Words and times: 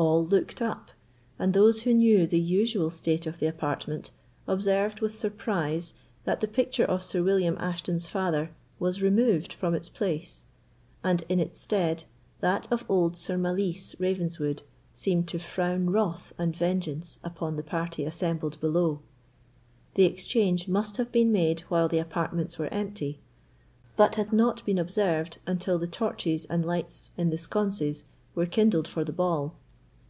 All 0.00 0.24
looked 0.24 0.62
up, 0.62 0.92
and 1.40 1.52
those 1.52 1.82
who 1.82 1.92
knew 1.92 2.24
the 2.28 2.38
usual 2.38 2.88
state 2.88 3.26
of 3.26 3.40
the 3.40 3.48
apartment 3.48 4.12
observed, 4.46 5.00
with 5.00 5.16
surprise, 5.18 5.92
that 6.22 6.40
the 6.40 6.46
picture 6.46 6.84
of 6.84 7.02
Sir 7.02 7.20
William 7.20 7.56
Ashton's 7.58 8.06
father 8.06 8.52
was 8.78 9.02
removed 9.02 9.52
from 9.52 9.74
its 9.74 9.88
place, 9.88 10.44
and 11.02 11.24
in 11.28 11.40
its 11.40 11.58
stead 11.60 12.04
that 12.38 12.70
of 12.70 12.84
old 12.88 13.16
Sir 13.16 13.36
Malise 13.36 13.96
Ravenswood 13.98 14.62
seemed 14.94 15.26
to 15.28 15.40
frown 15.40 15.90
wrath 15.90 16.32
and 16.38 16.54
vengeance 16.54 17.18
upon 17.24 17.56
the 17.56 17.64
party 17.64 18.04
assembled 18.04 18.60
below. 18.60 19.00
The 19.96 20.04
exchange 20.04 20.68
must 20.68 20.96
have 20.98 21.10
been 21.10 21.32
made 21.32 21.62
while 21.62 21.88
the 21.88 21.98
apartments 21.98 22.56
were 22.56 22.72
empty, 22.72 23.18
but 23.96 24.14
had 24.14 24.32
not 24.32 24.64
been 24.64 24.78
observed 24.78 25.38
until 25.44 25.76
the 25.76 25.88
torches 25.88 26.44
and 26.44 26.64
lights 26.64 27.10
in 27.16 27.30
the 27.30 27.38
sconces 27.38 28.04
were 28.36 28.46
kindled 28.46 28.86
for 28.86 29.02
the 29.02 29.12
ball. 29.12 29.56